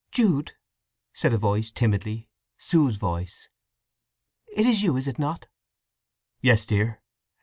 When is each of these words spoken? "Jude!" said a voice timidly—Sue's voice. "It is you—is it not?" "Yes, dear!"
"Jude!" 0.11 0.53
said 1.13 1.31
a 1.31 1.37
voice 1.37 1.69
timidly—Sue's 1.69 2.95
voice. 2.95 3.49
"It 4.51 4.65
is 4.65 4.81
you—is 4.81 5.07
it 5.07 5.19
not?" 5.19 5.45
"Yes, 6.41 6.65
dear!" 6.65 7.03